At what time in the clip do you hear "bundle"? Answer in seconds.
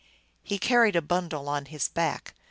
1.03-1.47